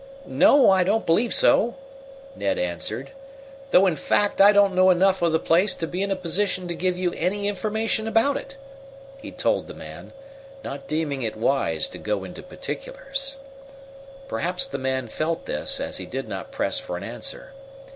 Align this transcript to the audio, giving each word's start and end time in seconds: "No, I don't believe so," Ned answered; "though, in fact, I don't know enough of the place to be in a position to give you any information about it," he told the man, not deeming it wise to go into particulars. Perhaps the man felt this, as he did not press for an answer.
"No, 0.25 0.71
I 0.71 0.83
don't 0.83 1.05
believe 1.05 1.31
so," 1.31 1.75
Ned 2.35 2.57
answered; 2.57 3.11
"though, 3.69 3.85
in 3.85 3.95
fact, 3.95 4.41
I 4.41 4.51
don't 4.51 4.73
know 4.73 4.89
enough 4.89 5.21
of 5.21 5.31
the 5.31 5.37
place 5.37 5.75
to 5.75 5.85
be 5.85 6.01
in 6.01 6.09
a 6.09 6.15
position 6.15 6.67
to 6.67 6.73
give 6.73 6.97
you 6.97 7.13
any 7.13 7.47
information 7.47 8.07
about 8.07 8.35
it," 8.35 8.57
he 9.21 9.29
told 9.31 9.67
the 9.67 9.75
man, 9.75 10.11
not 10.63 10.87
deeming 10.87 11.21
it 11.21 11.35
wise 11.37 11.87
to 11.89 11.99
go 11.99 12.23
into 12.23 12.41
particulars. 12.41 13.37
Perhaps 14.27 14.65
the 14.65 14.79
man 14.79 15.05
felt 15.07 15.45
this, 15.45 15.79
as 15.79 15.97
he 15.97 16.07
did 16.07 16.27
not 16.27 16.51
press 16.51 16.79
for 16.79 16.97
an 16.97 17.03
answer. 17.03 17.51